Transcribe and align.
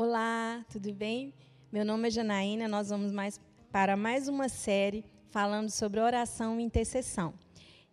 Olá, 0.00 0.64
tudo 0.70 0.94
bem? 0.94 1.34
Meu 1.72 1.84
nome 1.84 2.06
é 2.06 2.10
Janaína, 2.12 2.68
nós 2.68 2.88
vamos 2.88 3.10
mais 3.10 3.40
para 3.72 3.96
mais 3.96 4.28
uma 4.28 4.48
série 4.48 5.04
falando 5.28 5.70
sobre 5.70 5.98
oração 5.98 6.60
e 6.60 6.62
intercessão. 6.62 7.34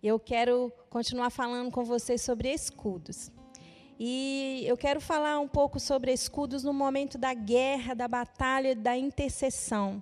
Eu 0.03 0.19
quero 0.19 0.71
continuar 0.87 1.31
falando 1.31 1.71
com 1.71 1.83
vocês 1.83 2.21
sobre 2.21 2.53
escudos. 2.53 3.31
E 3.99 4.63
eu 4.67 4.77
quero 4.77 5.01
falar 5.01 5.39
um 5.39 5.47
pouco 5.47 5.79
sobre 5.79 6.13
escudos 6.13 6.63
no 6.63 6.71
momento 6.71 7.17
da 7.17 7.33
guerra, 7.33 7.95
da 7.95 8.07
batalha, 8.07 8.75
da 8.75 8.95
intercessão. 8.95 9.99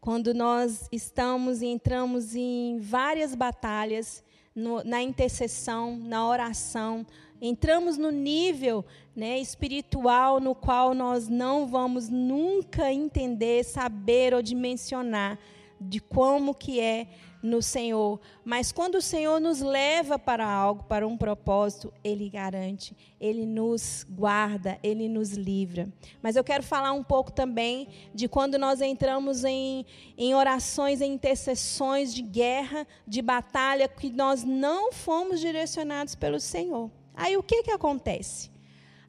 Quando 0.00 0.32
nós 0.32 0.88
estamos 0.90 1.60
e 1.60 1.66
entramos 1.66 2.34
em 2.34 2.78
várias 2.78 3.34
batalhas, 3.34 4.24
no, 4.54 4.84
na 4.84 5.02
intercessão, 5.02 5.96
na 5.96 6.26
oração, 6.26 7.06
entramos 7.40 7.98
no 7.98 8.10
nível 8.10 8.84
né, 9.14 9.38
espiritual 9.38 10.40
no 10.40 10.54
qual 10.54 10.94
nós 10.94 11.28
não 11.28 11.66
vamos 11.66 12.08
nunca 12.08 12.92
entender, 12.92 13.64
saber 13.64 14.32
ou 14.32 14.42
dimensionar 14.42 15.38
de 15.80 16.00
como 16.00 16.54
que 16.54 16.80
é 16.80 17.08
no 17.44 17.60
Senhor. 17.60 18.18
Mas 18.42 18.72
quando 18.72 18.94
o 18.94 19.02
Senhor 19.02 19.38
nos 19.38 19.60
leva 19.60 20.18
para 20.18 20.46
algo, 20.46 20.82
para 20.84 21.06
um 21.06 21.14
propósito, 21.14 21.92
Ele 22.02 22.30
garante, 22.30 22.96
Ele 23.20 23.44
nos 23.44 24.06
guarda, 24.08 24.78
Ele 24.82 25.10
nos 25.10 25.32
livra. 25.32 25.86
Mas 26.22 26.36
eu 26.36 26.42
quero 26.42 26.62
falar 26.62 26.92
um 26.92 27.04
pouco 27.04 27.30
também 27.30 27.86
de 28.14 28.28
quando 28.28 28.58
nós 28.58 28.80
entramos 28.80 29.44
em, 29.44 29.84
em 30.16 30.34
orações, 30.34 31.02
em 31.02 31.12
intercessões 31.12 32.14
de 32.14 32.22
guerra, 32.22 32.86
de 33.06 33.20
batalha, 33.20 33.86
que 33.88 34.10
nós 34.10 34.42
não 34.42 34.90
fomos 34.90 35.38
direcionados 35.38 36.14
pelo 36.14 36.40
Senhor. 36.40 36.90
Aí 37.14 37.36
o 37.36 37.42
que, 37.42 37.62
que 37.62 37.70
acontece? 37.70 38.50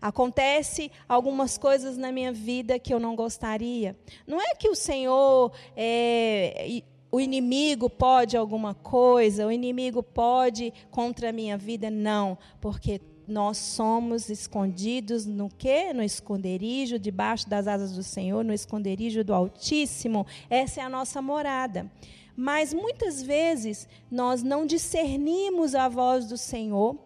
Acontece 0.01 0.91
algumas 1.07 1.57
coisas 1.57 1.97
na 1.97 2.11
minha 2.11 2.33
vida 2.33 2.77
que 2.77 2.93
eu 2.93 2.99
não 2.99 3.15
gostaria. 3.15 3.97
Não 4.27 4.41
é 4.41 4.53
que 4.55 4.67
o 4.67 4.75
Senhor, 4.75 5.53
é, 5.75 6.83
o 7.15 7.19
inimigo 7.21 7.89
pode 7.89 8.35
alguma 8.35 8.73
coisa, 8.73 9.47
o 9.47 9.51
inimigo 9.51 10.03
pode 10.03 10.73
contra 10.91 11.29
a 11.29 11.31
minha 11.31 11.57
vida, 11.57 11.89
não, 11.89 12.37
porque 12.59 12.99
nós 13.25 13.57
somos 13.57 14.29
escondidos 14.29 15.25
no 15.25 15.49
quê? 15.49 15.93
No 15.93 16.03
esconderijo, 16.03 16.99
debaixo 16.99 17.47
das 17.47 17.69
asas 17.69 17.93
do 17.93 18.03
Senhor, 18.03 18.43
no 18.43 18.51
esconderijo 18.51 19.23
do 19.23 19.33
Altíssimo. 19.33 20.27
Essa 20.49 20.81
é 20.81 20.83
a 20.83 20.89
nossa 20.89 21.21
morada. 21.21 21.89
Mas 22.35 22.73
muitas 22.73 23.23
vezes 23.23 23.87
nós 24.11 24.43
não 24.43 24.65
discernimos 24.65 25.73
a 25.73 25.87
voz 25.87 26.25
do 26.27 26.35
Senhor 26.37 26.99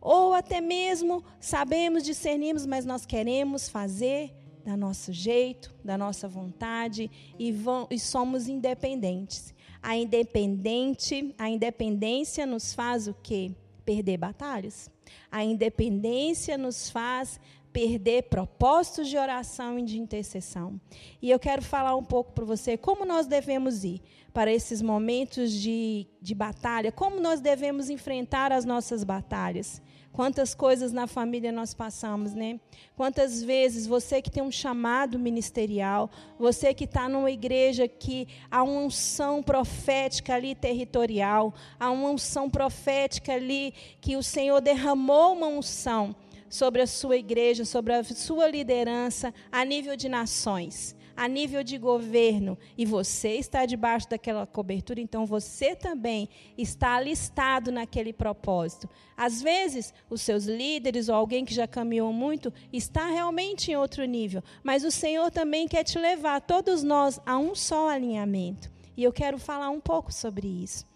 ou 0.00 0.34
até 0.34 0.60
mesmo 0.60 1.22
sabemos, 1.38 2.02
discernimos, 2.02 2.66
mas 2.66 2.84
nós 2.84 3.06
queremos 3.06 3.68
fazer 3.68 4.41
da 4.64 4.76
nosso 4.76 5.12
jeito, 5.12 5.74
da 5.84 5.98
nossa 5.98 6.28
vontade 6.28 7.10
e, 7.38 7.52
vão, 7.52 7.86
e 7.90 7.98
somos 7.98 8.48
independentes. 8.48 9.54
A 9.82 9.96
independente, 9.96 11.34
a 11.38 11.48
independência 11.48 12.46
nos 12.46 12.72
faz 12.72 13.08
o 13.08 13.14
quê? 13.22 13.50
Perder 13.84 14.16
batalhas. 14.16 14.90
A 15.30 15.42
independência 15.44 16.56
nos 16.56 16.88
faz 16.88 17.40
perder 17.72 18.24
propósitos 18.24 19.08
de 19.08 19.16
oração 19.16 19.78
e 19.78 19.82
de 19.82 19.98
intercessão. 19.98 20.80
E 21.20 21.30
eu 21.30 21.38
quero 21.38 21.62
falar 21.62 21.96
um 21.96 22.04
pouco 22.04 22.32
para 22.32 22.44
você 22.44 22.76
como 22.76 23.04
nós 23.04 23.26
devemos 23.26 23.82
ir 23.82 24.02
para 24.32 24.52
esses 24.52 24.80
momentos 24.82 25.52
de, 25.52 26.06
de 26.20 26.34
batalha, 26.34 26.92
como 26.92 27.20
nós 27.20 27.40
devemos 27.40 27.90
enfrentar 27.90 28.52
as 28.52 28.64
nossas 28.64 29.04
batalhas. 29.04 29.80
Quantas 30.12 30.54
coisas 30.54 30.92
na 30.92 31.06
família 31.06 31.50
nós 31.50 31.72
passamos, 31.72 32.34
né? 32.34 32.60
Quantas 32.94 33.42
vezes 33.42 33.86
você 33.86 34.20
que 34.20 34.30
tem 34.30 34.42
um 34.42 34.52
chamado 34.52 35.18
ministerial, 35.18 36.10
você 36.38 36.74
que 36.74 36.84
está 36.84 37.08
numa 37.08 37.30
igreja 37.30 37.88
que 37.88 38.28
há 38.50 38.62
uma 38.62 38.80
unção 38.80 39.42
profética 39.42 40.34
ali 40.34 40.54
territorial, 40.54 41.54
há 41.80 41.90
uma 41.90 42.10
unção 42.10 42.50
profética 42.50 43.32
ali 43.32 43.72
que 44.02 44.14
o 44.14 44.22
Senhor 44.22 44.60
derramou 44.60 45.32
uma 45.32 45.46
unção 45.46 46.14
sobre 46.52 46.82
a 46.82 46.86
sua 46.86 47.16
igreja, 47.16 47.64
sobre 47.64 47.94
a 47.94 48.04
sua 48.04 48.46
liderança 48.46 49.32
a 49.50 49.64
nível 49.64 49.96
de 49.96 50.06
nações 50.06 50.94
a 51.16 51.28
nível 51.28 51.62
de 51.62 51.78
governo 51.78 52.58
e 52.76 52.84
você 52.84 53.34
está 53.34 53.66
debaixo 53.66 54.08
daquela 54.08 54.46
cobertura, 54.46 55.00
então 55.00 55.26
você 55.26 55.76
também 55.76 56.28
está 56.56 56.96
alistado 56.96 57.70
naquele 57.70 58.12
propósito. 58.12 58.88
Às 59.16 59.42
vezes, 59.42 59.92
os 60.08 60.22
seus 60.22 60.46
líderes 60.46 61.08
ou 61.08 61.14
alguém 61.14 61.44
que 61.44 61.54
já 61.54 61.66
caminhou 61.66 62.12
muito 62.12 62.52
está 62.72 63.06
realmente 63.06 63.70
em 63.70 63.76
outro 63.76 64.04
nível, 64.04 64.42
mas 64.62 64.84
o 64.84 64.90
Senhor 64.90 65.30
também 65.30 65.68
quer 65.68 65.84
te 65.84 65.98
levar, 65.98 66.40
todos 66.40 66.82
nós, 66.82 67.20
a 67.26 67.36
um 67.36 67.54
só 67.54 67.90
alinhamento. 67.90 68.70
E 68.96 69.04
eu 69.04 69.12
quero 69.12 69.38
falar 69.38 69.70
um 69.70 69.80
pouco 69.80 70.12
sobre 70.12 70.46
isso. 70.46 70.91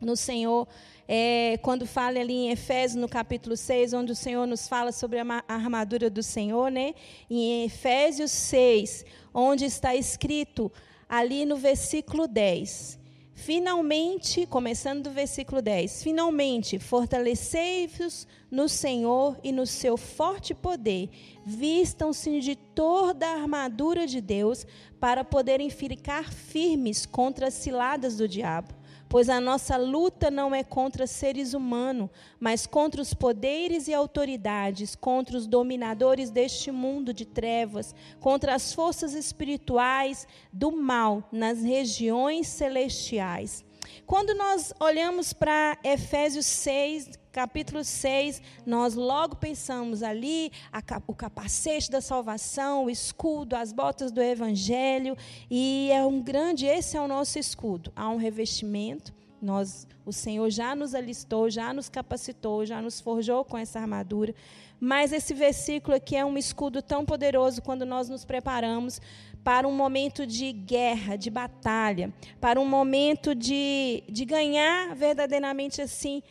No 0.00 0.16
Senhor, 0.16 0.66
é, 1.06 1.58
quando 1.62 1.86
fala 1.86 2.18
ali 2.18 2.32
em 2.32 2.50
Efésios, 2.50 3.00
no 3.00 3.08
capítulo 3.08 3.56
6, 3.56 3.92
onde 3.92 4.12
o 4.12 4.16
Senhor 4.16 4.46
nos 4.46 4.66
fala 4.66 4.90
sobre 4.90 5.18
a 5.18 5.44
armadura 5.46 6.10
do 6.10 6.22
Senhor, 6.22 6.70
né? 6.70 6.94
Em 7.30 7.64
Efésios 7.64 8.30
6, 8.30 9.04
onde 9.32 9.64
está 9.64 9.94
escrito 9.94 10.70
ali 11.08 11.44
no 11.44 11.56
versículo 11.56 12.26
10. 12.26 12.98
Finalmente, 13.34 14.46
começando 14.46 15.02
do 15.02 15.10
versículo 15.10 15.60
10, 15.60 16.04
finalmente 16.04 16.78
fortalecei-vos 16.78 18.28
no 18.50 18.68
Senhor 18.68 19.36
e 19.42 19.50
no 19.50 19.66
seu 19.66 19.96
forte 19.96 20.54
poder, 20.54 21.10
vistam-se 21.44 22.40
de 22.40 22.54
toda 22.54 23.26
a 23.26 23.34
armadura 23.34 24.06
de 24.06 24.20
Deus 24.20 24.64
para 25.00 25.24
poderem 25.24 25.68
ficar 25.68 26.32
firmes 26.32 27.04
contra 27.04 27.48
as 27.48 27.54
ciladas 27.54 28.16
do 28.16 28.28
diabo 28.28 28.72
pois 29.14 29.28
a 29.28 29.40
nossa 29.40 29.76
luta 29.76 30.28
não 30.28 30.52
é 30.52 30.64
contra 30.64 31.06
seres 31.06 31.54
humanos, 31.54 32.10
mas 32.40 32.66
contra 32.66 33.00
os 33.00 33.14
poderes 33.14 33.86
e 33.86 33.94
autoridades, 33.94 34.96
contra 34.96 35.36
os 35.36 35.46
dominadores 35.46 36.30
deste 36.30 36.72
mundo 36.72 37.14
de 37.14 37.24
trevas, 37.24 37.94
contra 38.18 38.56
as 38.56 38.72
forças 38.72 39.14
espirituais 39.14 40.26
do 40.52 40.72
mal 40.72 41.28
nas 41.30 41.62
regiões 41.62 42.48
celestiais. 42.48 43.64
Quando 44.06 44.34
nós 44.34 44.72
olhamos 44.80 45.32
para 45.32 45.78
Efésios 45.82 46.46
6, 46.46 47.10
capítulo 47.32 47.82
6, 47.82 48.40
nós 48.64 48.94
logo 48.94 49.36
pensamos 49.36 50.02
ali 50.02 50.52
a, 50.72 50.80
o 51.06 51.14
capacete 51.14 51.90
da 51.90 52.00
salvação, 52.00 52.84
o 52.84 52.90
escudo, 52.90 53.56
as 53.56 53.72
botas 53.72 54.12
do 54.12 54.22
evangelho, 54.22 55.16
e 55.50 55.90
é 55.92 56.04
um 56.04 56.22
grande, 56.22 56.66
esse 56.66 56.96
é 56.96 57.00
o 57.00 57.08
nosso 57.08 57.38
escudo. 57.38 57.92
Há 57.96 58.08
um 58.08 58.16
revestimento, 58.16 59.12
nós, 59.42 59.86
o 60.06 60.12
Senhor 60.12 60.48
já 60.48 60.74
nos 60.74 60.94
alistou, 60.94 61.50
já 61.50 61.72
nos 61.72 61.88
capacitou, 61.88 62.64
já 62.64 62.80
nos 62.80 63.00
forjou 63.00 63.44
com 63.44 63.58
essa 63.58 63.80
armadura. 63.80 64.34
Mas 64.80 65.12
esse 65.12 65.34
versículo 65.34 65.96
aqui 65.96 66.16
é 66.16 66.24
um 66.24 66.36
escudo 66.36 66.80
tão 66.82 67.04
poderoso 67.04 67.62
quando 67.62 67.84
nós 67.84 68.08
nos 68.08 68.24
preparamos 68.24 69.00
para 69.44 69.68
um 69.68 69.72
momento 69.72 70.26
de 70.26 70.50
guerra, 70.50 71.16
de 71.16 71.28
batalha, 71.28 72.12
para 72.40 72.58
um 72.58 72.64
momento 72.64 73.34
de, 73.34 74.02
de 74.08 74.24
ganhar 74.24 74.96
verdadeiramente 74.96 75.82
assim 75.82 76.22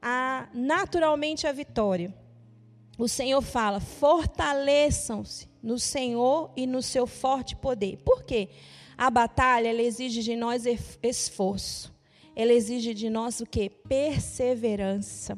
a, 0.00 0.48
naturalmente 0.54 1.46
a 1.46 1.52
vitória. 1.52 2.12
O 2.96 3.06
Senhor 3.06 3.42
fala: 3.42 3.80
fortaleçam-se 3.80 5.46
no 5.62 5.78
Senhor 5.78 6.50
e 6.56 6.66
no 6.66 6.80
seu 6.80 7.06
forte 7.06 7.54
poder. 7.54 7.98
Por 7.98 8.24
quê? 8.24 8.48
A 8.96 9.10
batalha 9.10 9.68
ela 9.68 9.82
exige 9.82 10.22
de 10.22 10.34
nós 10.34 10.64
esforço. 11.02 11.92
Ela 12.34 12.52
exige 12.52 12.94
de 12.94 13.10
nós 13.10 13.40
o 13.40 13.46
quê? 13.46 13.68
Perseverança. 13.68 15.36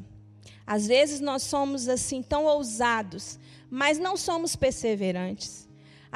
Às 0.67 0.87
vezes 0.87 1.21
nós 1.21 1.43
somos 1.43 1.89
assim 1.89 2.23
tão 2.23 2.45
ousados, 2.45 3.39
mas 3.71 3.99
não 3.99 4.17
somos 4.17 4.57
perseverantes. 4.57 5.66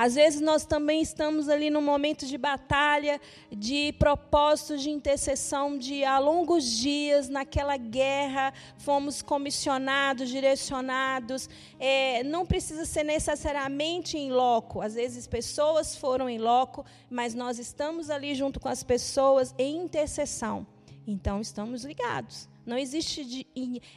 Às 0.00 0.14
vezes 0.14 0.41
nós 0.41 0.64
também 0.64 1.02
estamos 1.02 1.47
ali 1.47 1.68
num 1.68 1.82
momento 1.82 2.24
de 2.24 2.38
batalha, 2.38 3.20
de 3.52 3.92
propósitos 3.98 4.80
de 4.80 4.88
intercessão, 4.88 5.76
de 5.76 6.02
a 6.06 6.18
longos 6.18 6.64
dias, 6.64 7.28
naquela 7.28 7.76
guerra, 7.76 8.54
fomos 8.78 9.20
comissionados, 9.20 10.30
direcionados. 10.30 11.50
É, 11.78 12.24
não 12.24 12.47
precisa 12.47 12.86
ser 12.86 13.04
necessariamente 13.04 14.16
em 14.16 14.32
loco. 14.32 14.80
Às 14.80 14.94
vezes 14.94 15.26
pessoas 15.26 15.94
foram 15.94 16.30
em 16.30 16.38
loco, 16.38 16.82
mas 17.10 17.34
nós 17.34 17.58
estamos 17.58 18.08
ali 18.08 18.34
junto 18.34 18.58
com 18.58 18.70
as 18.70 18.82
pessoas 18.82 19.54
em 19.58 19.84
intercessão. 19.84 20.66
Então 21.06 21.42
estamos 21.42 21.84
ligados. 21.84 22.48
Não 22.64 22.78
existe, 22.78 23.22
de, 23.22 23.46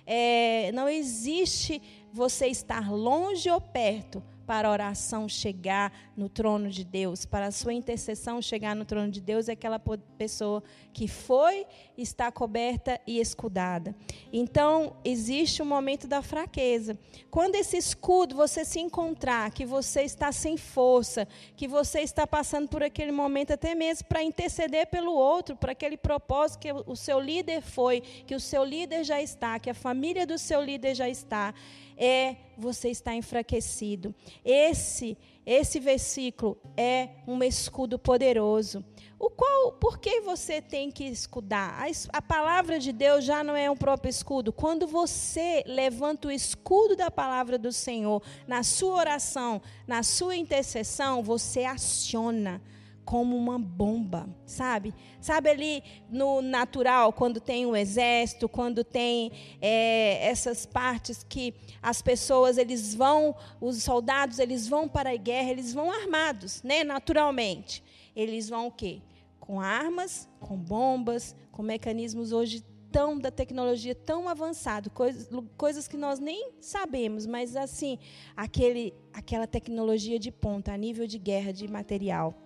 é, 0.05 0.69
não 0.73 0.89
existe 0.89 1.81
você 2.11 2.47
estar 2.47 2.91
longe 2.91 3.49
ou 3.49 3.61
perto 3.61 4.21
para 4.45 4.67
a 4.67 4.71
oração 4.71 5.27
chegar 5.27 5.91
no 6.15 6.29
trono 6.29 6.69
de 6.69 6.83
Deus, 6.83 7.25
para 7.25 7.47
a 7.47 7.51
sua 7.51 7.73
intercessão 7.73 8.41
chegar 8.41 8.75
no 8.75 8.85
trono 8.85 9.09
de 9.09 9.21
Deus, 9.21 9.47
é 9.47 9.53
aquela 9.53 9.79
pessoa 10.17 10.63
que 10.91 11.07
foi, 11.07 11.65
está 11.97 12.31
coberta 12.31 12.99
e 13.07 13.19
escudada. 13.19 13.95
Então, 14.31 14.95
existe 15.03 15.61
o 15.61 15.65
um 15.65 15.67
momento 15.67 16.07
da 16.07 16.21
fraqueza. 16.21 16.97
Quando 17.31 17.55
esse 17.55 17.77
escudo 17.77 18.35
você 18.35 18.65
se 18.65 18.79
encontrar, 18.79 19.51
que 19.51 19.65
você 19.65 20.01
está 20.03 20.31
sem 20.31 20.57
força, 20.57 21.27
que 21.55 21.67
você 21.67 22.01
está 22.01 22.27
passando 22.27 22.67
por 22.67 22.83
aquele 22.83 23.11
momento 23.11 23.53
até 23.53 23.73
mesmo 23.73 24.07
para 24.07 24.23
interceder 24.23 24.87
pelo 24.87 25.13
outro, 25.13 25.55
para 25.55 25.71
aquele 25.71 25.97
propósito 25.97 26.59
que 26.59 26.71
o 26.71 26.95
seu 26.95 27.19
líder 27.19 27.61
foi, 27.61 28.01
que 28.01 28.35
o 28.35 28.39
seu 28.39 28.63
líder 28.63 29.03
já 29.03 29.21
está, 29.21 29.59
que 29.59 29.69
a 29.69 29.73
família 29.73 30.25
do 30.27 30.37
seu 30.37 30.61
líder 30.61 30.95
já 30.95 31.09
está, 31.09 31.53
é 31.97 32.35
você 32.57 32.89
está 32.89 33.13
enfraquecido. 33.15 34.13
Esse 34.43 35.17
esse 35.45 35.77
versículo 35.77 36.57
é 36.77 37.09
um 37.27 37.43
escudo 37.43 37.99
poderoso. 37.99 38.83
O 39.19 39.29
qual, 39.29 39.73
por 39.73 39.99
que 39.99 40.21
você 40.21 40.61
tem 40.61 40.89
que 40.89 41.03
escudar? 41.03 41.81
A, 41.81 42.17
a, 42.17 42.21
palavra 42.21 42.79
de 42.79 42.93
Deus 42.93 43.25
já 43.25 43.43
não 43.43 43.55
é 43.55 43.69
um 43.69 43.75
próprio 43.75 44.09
escudo. 44.09 44.53
Quando 44.53 44.87
você 44.87 45.63
levanta 45.65 46.29
o 46.29 46.31
escudo 46.31 46.95
da 46.95 47.11
palavra 47.11 47.57
do 47.57 47.71
Senhor 47.71 48.21
na 48.47 48.63
sua 48.63 48.95
oração, 48.95 49.61
na 49.85 50.01
sua 50.01 50.35
intercessão, 50.35 51.21
você 51.21 51.65
aciona 51.65 52.61
como 53.05 53.35
uma 53.35 53.59
bomba, 53.59 54.27
sabe? 54.45 54.93
Sabe 55.19 55.49
ali 55.49 55.83
no 56.09 56.41
natural, 56.41 57.11
quando 57.13 57.39
tem 57.39 57.65
o 57.65 57.75
exército, 57.75 58.47
quando 58.47 58.83
tem 58.83 59.31
é, 59.61 60.27
essas 60.27 60.65
partes 60.65 61.23
que 61.27 61.53
as 61.81 62.01
pessoas, 62.01 62.57
eles 62.57 62.95
vão, 62.95 63.35
os 63.59 63.83
soldados, 63.83 64.39
eles 64.39 64.67
vão 64.67 64.87
para 64.87 65.11
a 65.11 65.17
guerra, 65.17 65.51
eles 65.51 65.73
vão 65.73 65.91
armados, 65.91 66.63
né? 66.63 66.83
Naturalmente. 66.83 67.83
Eles 68.15 68.49
vão 68.49 68.67
o 68.67 68.71
quê? 68.71 69.01
Com 69.39 69.59
armas, 69.59 70.29
com 70.39 70.55
bombas, 70.55 71.35
com 71.51 71.63
mecanismos 71.63 72.31
hoje 72.31 72.63
tão 72.91 73.17
da 73.17 73.31
tecnologia 73.31 73.95
tão 73.95 74.29
avançado, 74.29 74.91
coisas, 74.91 75.27
coisas 75.57 75.87
que 75.87 75.97
nós 75.97 76.19
nem 76.19 76.51
sabemos, 76.61 77.25
mas 77.25 77.55
assim, 77.55 77.97
aquele, 78.37 78.93
aquela 79.11 79.47
tecnologia 79.47 80.19
de 80.19 80.31
ponta 80.31 80.71
a 80.71 80.77
nível 80.77 81.07
de 81.07 81.17
guerra 81.17 81.51
de 81.51 81.67
material 81.67 82.42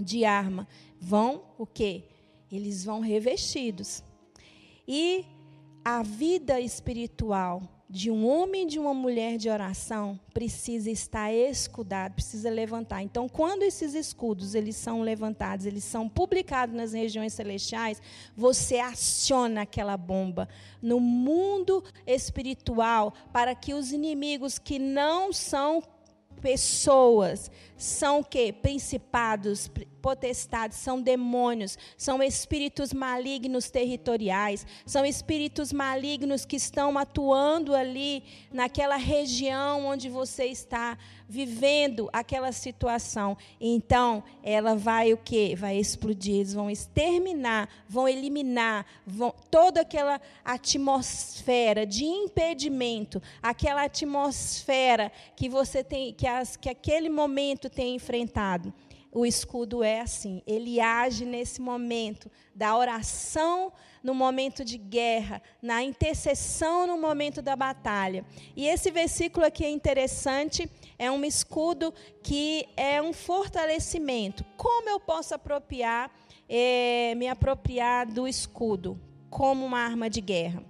de 0.00 0.24
arma, 0.24 0.66
vão 1.00 1.42
o 1.58 1.66
quê? 1.66 2.04
Eles 2.50 2.84
vão 2.84 3.00
revestidos. 3.00 4.02
E 4.86 5.24
a 5.84 6.02
vida 6.02 6.60
espiritual 6.60 7.62
de 7.90 8.08
um 8.08 8.24
homem 8.24 8.62
e 8.62 8.66
de 8.66 8.78
uma 8.78 8.94
mulher 8.94 9.36
de 9.36 9.50
oração 9.50 10.18
precisa 10.32 10.88
estar 10.88 11.32
escudado, 11.32 12.14
precisa 12.14 12.48
levantar. 12.48 13.02
Então, 13.02 13.28
quando 13.28 13.64
esses 13.64 13.94
escudos 13.94 14.54
eles 14.54 14.76
são 14.76 15.02
levantados, 15.02 15.66
eles 15.66 15.82
são 15.82 16.08
publicados 16.08 16.72
nas 16.72 16.92
regiões 16.92 17.32
celestiais, 17.32 18.00
você 18.36 18.78
aciona 18.78 19.62
aquela 19.62 19.96
bomba 19.96 20.48
no 20.80 21.00
mundo 21.00 21.82
espiritual 22.06 23.12
para 23.32 23.56
que 23.56 23.74
os 23.74 23.90
inimigos 23.90 24.56
que 24.56 24.78
não 24.78 25.32
são 25.32 25.82
pessoas 26.40 27.50
são 27.76 28.22
que 28.22 28.52
principados, 28.52 29.70
potestades, 30.00 30.78
são 30.78 31.00
demônios, 31.00 31.78
são 31.96 32.22
espíritos 32.22 32.92
malignos 32.92 33.70
territoriais, 33.70 34.66
são 34.84 35.04
espíritos 35.04 35.72
malignos 35.72 36.44
que 36.44 36.56
estão 36.56 36.96
atuando 36.98 37.74
ali 37.74 38.22
naquela 38.52 38.96
região 38.96 39.86
onde 39.86 40.08
você 40.08 40.46
está 40.46 40.98
vivendo 41.28 42.10
aquela 42.12 42.50
situação. 42.50 43.36
Então, 43.60 44.24
ela 44.42 44.74
vai 44.74 45.12
o 45.12 45.16
quê? 45.16 45.54
Vai 45.56 45.76
explodir, 45.76 46.34
eles 46.34 46.52
vão 46.52 46.68
exterminar, 46.68 47.68
vão 47.88 48.08
eliminar 48.08 48.84
vão, 49.06 49.32
toda 49.48 49.82
aquela 49.82 50.20
atmosfera 50.44 51.86
de 51.86 52.04
impedimento, 52.04 53.22
aquela 53.40 53.84
atmosfera 53.84 55.12
que 55.36 55.48
você 55.48 55.84
tem 55.84 56.12
que, 56.12 56.26
as, 56.26 56.56
que 56.56 56.68
aquele 56.68 57.08
momento 57.08 57.70
tem 57.70 57.94
enfrentado. 57.94 58.74
O 59.12 59.26
escudo 59.26 59.82
é 59.82 60.00
assim, 60.00 60.40
ele 60.46 60.80
age 60.80 61.24
nesse 61.24 61.60
momento 61.60 62.30
da 62.54 62.76
oração 62.76 63.72
no 64.02 64.14
momento 64.14 64.64
de 64.64 64.78
guerra, 64.78 65.42
na 65.60 65.82
intercessão 65.82 66.86
no 66.86 66.96
momento 66.96 67.42
da 67.42 67.56
batalha. 67.56 68.24
E 68.56 68.66
esse 68.66 68.90
versículo 68.90 69.44
aqui 69.44 69.64
é 69.64 69.70
interessante, 69.70 70.70
é 70.96 71.10
um 71.10 71.24
escudo 71.24 71.92
que 72.22 72.66
é 72.76 73.02
um 73.02 73.12
fortalecimento. 73.12 74.44
Como 74.56 74.88
eu 74.88 75.00
posso 75.00 75.34
apropriar, 75.34 76.10
é, 76.48 77.14
me 77.16 77.28
apropriar 77.28 78.06
do 78.06 78.28
escudo 78.28 78.98
como 79.28 79.66
uma 79.66 79.80
arma 79.80 80.08
de 80.08 80.20
guerra? 80.20 80.62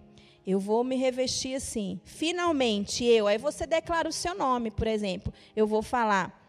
Eu 0.47 0.59
vou 0.59 0.83
me 0.83 0.97
revestir 0.97 1.55
assim. 1.55 2.01
Finalmente, 2.05 3.05
eu. 3.05 3.27
Aí 3.27 3.37
você 3.37 3.67
declara 3.67 4.09
o 4.09 4.13
seu 4.13 4.35
nome, 4.35 4.71
por 4.71 4.87
exemplo. 4.87 5.33
Eu 5.55 5.67
vou 5.67 5.83
falar 5.83 6.40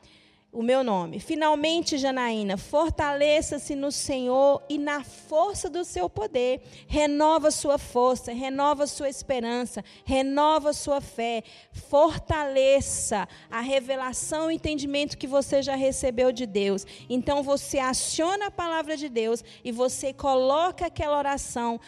o 0.51 0.61
meu 0.61 0.83
nome. 0.83 1.19
Finalmente, 1.19 1.97
Janaína, 1.97 2.57
fortaleça-se 2.57 3.73
no 3.73 3.89
Senhor 3.89 4.61
e 4.67 4.77
na 4.77 5.01
força 5.01 5.69
do 5.69 5.85
seu 5.85 6.09
poder. 6.09 6.61
Renova 6.87 7.51
sua 7.51 7.77
força, 7.77 8.33
renova 8.33 8.85
sua 8.85 9.07
esperança, 9.07 9.83
renova 10.03 10.73
sua 10.73 10.99
fé. 10.99 11.43
Fortaleça 11.71 13.29
a 13.49 13.61
revelação 13.61 14.51
e 14.51 14.55
entendimento 14.55 15.17
que 15.17 15.27
você 15.27 15.61
já 15.61 15.75
recebeu 15.75 16.33
de 16.33 16.45
Deus. 16.45 16.85
Então 17.09 17.41
você 17.41 17.79
aciona 17.79 18.47
a 18.47 18.51
palavra 18.51 18.97
de 18.97 19.07
Deus 19.07 19.43
e 19.63 19.71
você 19.71 20.11
coloca 20.11 20.87
aquela 20.87 21.17
oração, 21.17 21.79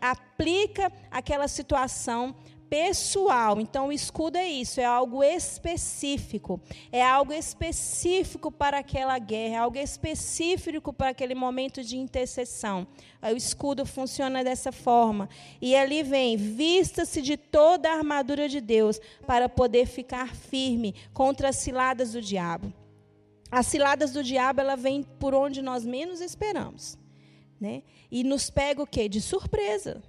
aplica 0.00 0.92
aquela 1.10 1.48
situação 1.48 2.34
pessoal. 2.72 3.60
Então, 3.60 3.88
o 3.88 3.92
escudo 3.92 4.38
é 4.38 4.48
isso, 4.48 4.80
é 4.80 4.84
algo 4.86 5.22
específico. 5.22 6.58
É 6.90 7.04
algo 7.04 7.30
específico 7.30 8.50
para 8.50 8.78
aquela 8.78 9.18
guerra, 9.18 9.56
é 9.56 9.58
algo 9.58 9.76
específico 9.76 10.90
para 10.90 11.10
aquele 11.10 11.34
momento 11.34 11.84
de 11.84 11.98
intercessão. 11.98 12.86
O 13.22 13.36
escudo 13.36 13.84
funciona 13.84 14.42
dessa 14.42 14.72
forma. 14.72 15.28
E 15.60 15.76
ali 15.76 16.02
vem: 16.02 16.38
vista-se 16.38 17.20
de 17.20 17.36
toda 17.36 17.90
a 17.90 17.96
armadura 17.98 18.48
de 18.48 18.58
Deus 18.58 18.98
para 19.26 19.50
poder 19.50 19.84
ficar 19.84 20.34
firme 20.34 20.94
contra 21.12 21.50
as 21.50 21.56
ciladas 21.56 22.12
do 22.12 22.22
diabo. 22.22 22.72
As 23.50 23.66
ciladas 23.66 24.14
do 24.14 24.24
diabo, 24.24 24.62
ela 24.62 24.76
vem 24.76 25.02
por 25.02 25.34
onde 25.34 25.60
nós 25.60 25.84
menos 25.84 26.22
esperamos. 26.22 26.96
Né? 27.60 27.82
E 28.10 28.24
nos 28.24 28.48
pega 28.48 28.82
o 28.82 28.86
quê? 28.86 29.10
De 29.10 29.20
surpresa 29.20 30.02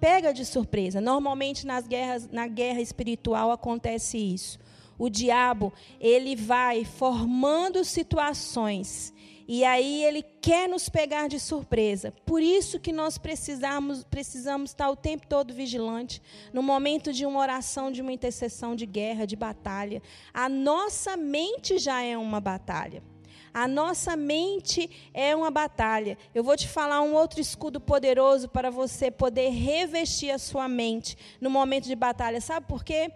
pega 0.00 0.32
de 0.32 0.44
surpresa. 0.44 1.00
Normalmente 1.00 1.66
nas 1.66 1.86
guerras, 1.86 2.28
na 2.30 2.46
guerra 2.46 2.80
espiritual 2.80 3.50
acontece 3.50 4.18
isso. 4.18 4.58
O 4.98 5.08
diabo, 5.08 5.72
ele 6.00 6.34
vai 6.34 6.84
formando 6.84 7.84
situações 7.84 9.12
e 9.50 9.64
aí 9.64 10.04
ele 10.04 10.22
quer 10.42 10.68
nos 10.68 10.90
pegar 10.90 11.26
de 11.26 11.40
surpresa. 11.40 12.12
Por 12.26 12.42
isso 12.42 12.78
que 12.78 12.92
nós 12.92 13.16
precisamos, 13.16 14.04
precisamos 14.04 14.70
estar 14.70 14.90
o 14.90 14.96
tempo 14.96 15.26
todo 15.26 15.54
vigilante 15.54 16.20
no 16.52 16.62
momento 16.62 17.14
de 17.14 17.24
uma 17.24 17.40
oração, 17.40 17.90
de 17.90 18.02
uma 18.02 18.12
intercessão 18.12 18.76
de 18.76 18.84
guerra, 18.84 19.26
de 19.26 19.36
batalha. 19.36 20.02
A 20.34 20.50
nossa 20.50 21.16
mente 21.16 21.78
já 21.78 22.02
é 22.02 22.18
uma 22.18 22.40
batalha. 22.40 23.02
A 23.58 23.66
nossa 23.66 24.16
mente 24.16 24.88
é 25.12 25.34
uma 25.34 25.50
batalha. 25.50 26.16
Eu 26.32 26.44
vou 26.44 26.56
te 26.56 26.68
falar 26.68 27.02
um 27.02 27.12
outro 27.12 27.40
escudo 27.40 27.80
poderoso 27.80 28.48
para 28.48 28.70
você 28.70 29.10
poder 29.10 29.48
revestir 29.48 30.30
a 30.30 30.38
sua 30.38 30.68
mente 30.68 31.18
no 31.40 31.50
momento 31.50 31.86
de 31.86 31.96
batalha. 31.96 32.40
Sabe 32.40 32.68
por 32.68 32.84
quê? 32.84 33.10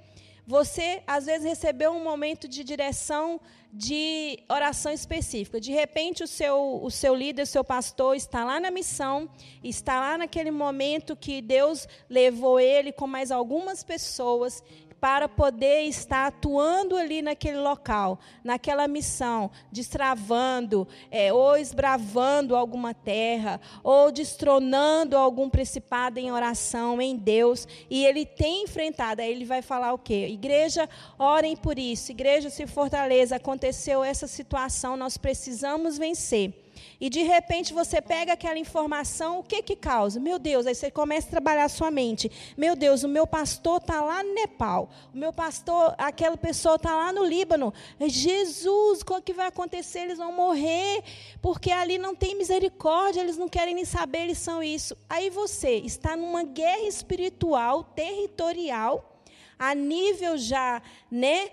Você, 0.44 1.00
às 1.06 1.26
vezes, 1.26 1.46
recebeu 1.46 1.92
um 1.92 2.02
momento 2.02 2.48
de 2.48 2.64
direção 2.64 3.40
de 3.72 4.40
oração 4.48 4.90
específica. 4.90 5.60
De 5.60 5.70
repente, 5.70 6.24
o 6.24 6.26
seu, 6.26 6.80
o 6.82 6.90
seu 6.90 7.14
líder, 7.14 7.42
o 7.42 7.46
seu 7.46 7.62
pastor, 7.62 8.16
está 8.16 8.44
lá 8.44 8.58
na 8.58 8.72
missão, 8.72 9.30
está 9.62 10.00
lá 10.00 10.18
naquele 10.18 10.50
momento 10.50 11.14
que 11.14 11.40
Deus 11.40 11.86
levou 12.10 12.58
ele 12.58 12.90
com 12.90 13.06
mais 13.06 13.30
algumas 13.30 13.84
pessoas 13.84 14.60
para 15.02 15.28
poder 15.28 15.80
estar 15.80 16.28
atuando 16.28 16.96
ali 16.96 17.22
naquele 17.22 17.58
local, 17.58 18.20
naquela 18.44 18.86
missão, 18.86 19.50
destravando 19.72 20.86
é, 21.10 21.32
ou 21.32 21.56
esbravando 21.56 22.54
alguma 22.54 22.94
terra, 22.94 23.60
ou 23.82 24.12
destronando 24.12 25.16
algum 25.16 25.50
principado 25.50 26.20
em 26.20 26.30
oração 26.30 27.02
em 27.02 27.16
Deus, 27.16 27.66
e 27.90 28.06
ele 28.06 28.24
tem 28.24 28.62
enfrentado, 28.62 29.20
aí 29.20 29.32
ele 29.32 29.44
vai 29.44 29.60
falar 29.60 29.92
o 29.92 29.98
quê? 29.98 30.28
Igreja, 30.30 30.88
orem 31.18 31.56
por 31.56 31.80
isso, 31.80 32.12
igreja 32.12 32.48
se 32.48 32.64
fortaleça, 32.68 33.34
aconteceu 33.34 34.04
essa 34.04 34.28
situação, 34.28 34.96
nós 34.96 35.16
precisamos 35.18 35.98
vencer. 35.98 36.61
E 37.02 37.10
de 37.10 37.24
repente 37.24 37.74
você 37.74 38.00
pega 38.00 38.34
aquela 38.34 38.56
informação, 38.56 39.40
o 39.40 39.42
que 39.42 39.60
que 39.60 39.74
causa? 39.74 40.20
Meu 40.20 40.38
Deus, 40.38 40.68
aí 40.68 40.74
você 40.76 40.88
começa 40.88 41.26
a 41.26 41.30
trabalhar 41.32 41.64
a 41.64 41.68
sua 41.68 41.90
mente. 41.90 42.30
Meu 42.56 42.76
Deus, 42.76 43.02
o 43.02 43.08
meu 43.08 43.26
pastor 43.26 43.78
está 43.78 44.00
lá 44.00 44.22
no 44.22 44.32
Nepal. 44.32 44.88
O 45.12 45.18
meu 45.18 45.32
pastor, 45.32 45.96
aquela 45.98 46.36
pessoa 46.36 46.76
está 46.76 46.94
lá 46.94 47.12
no 47.12 47.24
Líbano. 47.24 47.74
Jesus, 48.00 49.00
o 49.00 49.20
que 49.20 49.32
vai 49.32 49.48
acontecer? 49.48 50.02
Eles 50.02 50.18
vão 50.18 50.32
morrer, 50.32 51.02
porque 51.40 51.72
ali 51.72 51.98
não 51.98 52.14
tem 52.14 52.38
misericórdia, 52.38 53.20
eles 53.20 53.36
não 53.36 53.48
querem 53.48 53.74
nem 53.74 53.84
saber, 53.84 54.20
eles 54.20 54.38
são 54.38 54.62
isso. 54.62 54.96
Aí 55.10 55.28
você 55.28 55.78
está 55.78 56.16
numa 56.16 56.44
guerra 56.44 56.86
espiritual, 56.86 57.82
territorial, 57.82 59.20
a 59.58 59.74
nível 59.74 60.38
já, 60.38 60.80
né, 61.10 61.50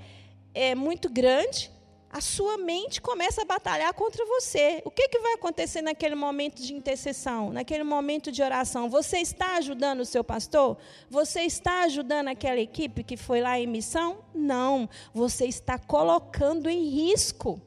é 0.54 0.76
muito 0.76 1.10
grande 1.10 1.72
a 2.12 2.22
sua 2.22 2.58
mente 2.58 3.00
começa 3.02 3.44
a 3.44 3.46
batalhar 3.46 3.94
contra 3.94 4.26
você. 4.26 4.82
O 4.84 4.90
que, 4.90 5.08
que 5.08 5.20
vai 5.20 5.34
acontecer 5.34 5.82
naquele 5.82 6.16
momento 6.16 6.62
de 6.62 6.74
intercessão, 6.74 7.52
naquele 7.52 7.84
momento 7.84 8.32
de 8.32 8.42
oração? 8.42 8.90
Você 8.90 9.20
está 9.20 9.58
ajudando 9.58 10.00
o 10.00 10.06
seu 10.06 10.24
pastor? 10.24 10.78
Você 11.10 11.42
está 11.42 11.84
ajudando 11.84 12.30
aquela 12.30 12.60
equipe 12.60 13.04
que 13.04 13.16
foi 13.16 13.42
lá 13.42 13.60
em 13.60 13.68
missão? 13.68 14.24
Não. 14.34 14.90
Você 15.14 15.46
está 15.46 15.78
colocando 15.78 16.68
em 16.68 16.90
risco 16.90 17.62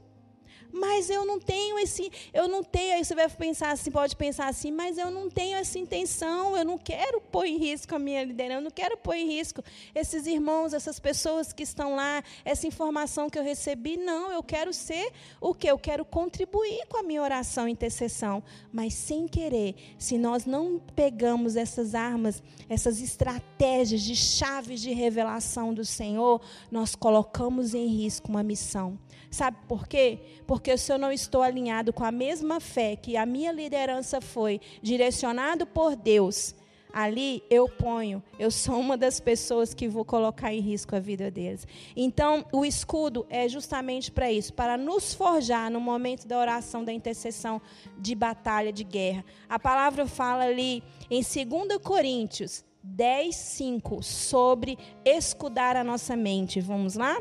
mas 0.72 1.10
eu 1.10 1.24
não 1.24 1.38
tenho 1.38 1.78
esse, 1.78 2.10
eu 2.32 2.48
não 2.48 2.64
tenho, 2.64 2.94
aí 2.94 3.04
você 3.04 3.14
vai 3.14 3.28
pensar 3.28 3.72
assim, 3.72 3.90
pode 3.90 4.16
pensar 4.16 4.48
assim, 4.48 4.70
mas 4.70 4.96
eu 4.96 5.10
não 5.10 5.28
tenho 5.28 5.56
essa 5.56 5.78
intenção, 5.78 6.56
eu 6.56 6.64
não 6.64 6.78
quero 6.78 7.20
pôr 7.20 7.44
em 7.44 7.58
risco 7.58 7.94
a 7.94 7.98
minha 7.98 8.24
liderança, 8.24 8.58
eu 8.58 8.62
não 8.62 8.70
quero 8.70 8.96
pôr 8.96 9.14
em 9.14 9.26
risco 9.26 9.62
esses 9.94 10.26
irmãos, 10.26 10.72
essas 10.72 10.98
pessoas 10.98 11.52
que 11.52 11.62
estão 11.62 11.94
lá, 11.94 12.22
essa 12.44 12.66
informação 12.66 13.28
que 13.28 13.38
eu 13.38 13.42
recebi, 13.42 13.96
não, 13.96 14.32
eu 14.32 14.42
quero 14.42 14.72
ser 14.72 15.12
o 15.40 15.54
que? 15.54 15.66
Eu 15.66 15.78
quero 15.78 16.04
contribuir 16.04 16.86
com 16.88 16.98
a 16.98 17.02
minha 17.02 17.22
oração 17.22 17.68
e 17.68 17.72
intercessão, 17.72 18.42
mas 18.72 18.94
sem 18.94 19.28
querer, 19.28 19.74
se 19.98 20.16
nós 20.16 20.46
não 20.46 20.80
pegamos 20.94 21.56
essas 21.56 21.94
armas, 21.94 22.42
essas 22.68 23.00
estratégias 23.00 24.00
de 24.02 24.16
chaves 24.16 24.80
de 24.80 24.92
revelação 24.92 25.74
do 25.74 25.84
Senhor, 25.84 26.40
nós 26.70 26.94
colocamos 26.94 27.74
em 27.74 27.86
risco 27.86 28.28
uma 28.28 28.42
missão. 28.42 28.98
Sabe 29.30 29.56
por 29.66 29.88
quê? 29.88 30.20
Porque 30.46 30.61
se 30.76 30.92
eu 30.92 30.98
não 30.98 31.10
estou 31.10 31.42
alinhado 31.42 31.92
com 31.92 32.04
a 32.04 32.12
mesma 32.12 32.60
fé 32.60 32.96
que 32.96 33.16
a 33.16 33.26
minha 33.26 33.52
liderança 33.52 34.20
foi 34.20 34.60
direcionado 34.82 35.66
por 35.66 35.96
Deus, 35.96 36.54
ali 36.92 37.42
eu 37.48 37.68
ponho, 37.68 38.22
eu 38.38 38.50
sou 38.50 38.78
uma 38.78 38.96
das 38.96 39.18
pessoas 39.18 39.72
que 39.72 39.88
vou 39.88 40.04
colocar 40.04 40.52
em 40.52 40.60
risco 40.60 40.94
a 40.94 41.00
vida 41.00 41.30
deles. 41.30 41.66
Então, 41.96 42.44
o 42.52 42.64
escudo 42.64 43.26
é 43.30 43.48
justamente 43.48 44.12
para 44.12 44.30
isso, 44.30 44.52
para 44.52 44.76
nos 44.76 45.14
forjar 45.14 45.70
no 45.70 45.80
momento 45.80 46.26
da 46.26 46.38
oração, 46.38 46.84
da 46.84 46.92
intercessão, 46.92 47.60
de 47.98 48.14
batalha, 48.14 48.72
de 48.72 48.84
guerra. 48.84 49.24
A 49.48 49.58
palavra 49.58 50.06
fala 50.06 50.44
ali 50.44 50.82
em 51.10 51.22
2 51.22 51.78
Coríntios 51.82 52.64
10, 52.82 53.34
5, 53.34 54.02
sobre 54.02 54.76
escudar 55.04 55.76
a 55.76 55.84
nossa 55.84 56.16
mente. 56.16 56.60
Vamos 56.60 56.96
lá? 56.96 57.16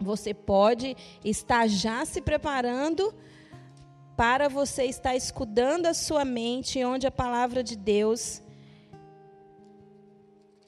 Você 0.00 0.34
pode 0.34 0.96
estar 1.24 1.68
já 1.68 2.04
se 2.04 2.20
preparando 2.20 3.14
para 4.16 4.48
você 4.48 4.84
estar 4.84 5.14
escudando 5.14 5.86
a 5.86 5.94
sua 5.94 6.24
mente, 6.24 6.82
onde 6.84 7.06
a 7.06 7.10
palavra 7.10 7.62
de 7.62 7.76
Deus 7.76 8.42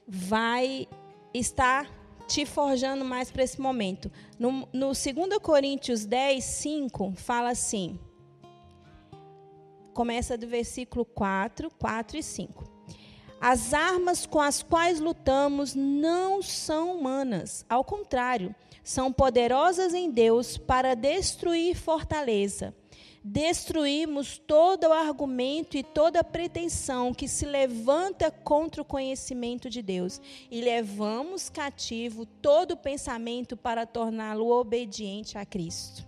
vai 0.07 0.87
estar 1.33 1.89
te 2.27 2.45
forjando 2.45 3.03
mais 3.03 3.31
para 3.31 3.43
esse 3.43 3.59
momento. 3.59 4.11
No, 4.37 4.67
no 4.71 4.87
2 4.87 5.05
Coríntios 5.41 6.05
10, 6.05 6.43
5, 6.43 7.13
fala 7.15 7.49
assim. 7.49 7.99
Começa 9.93 10.37
do 10.37 10.47
versículo 10.47 11.03
4, 11.03 11.71
4 11.71 12.17
e 12.17 12.23
5. 12.23 12.68
As 13.41 13.73
armas 13.73 14.25
com 14.25 14.41
as 14.41 14.61
quais 14.61 14.99
lutamos 14.99 15.73
não 15.73 16.41
são 16.41 16.97
humanas, 16.97 17.65
ao 17.69 17.85
contrário, 17.85 18.53
são 18.83 19.13
poderosas 19.13 19.93
em 19.93 20.11
Deus 20.11 20.57
para 20.57 20.93
destruir 20.93 21.75
fortaleza. 21.75 22.75
Destruímos 23.23 24.37
todo 24.37 24.87
o 24.87 24.93
argumento 24.93 25.77
e 25.77 25.83
toda 25.83 26.23
pretensão 26.23 27.13
que 27.13 27.27
se 27.27 27.45
levanta 27.45 28.31
contra 28.31 28.81
o 28.81 28.85
conhecimento 28.85 29.69
de 29.69 29.81
Deus 29.81 30.21
e 30.49 30.61
levamos 30.61 31.49
cativo 31.49 32.25
todo 32.25 32.77
pensamento 32.77 33.55
para 33.55 33.85
torná-lo 33.85 34.49
obediente 34.49 35.37
a 35.37 35.45
Cristo. 35.45 36.07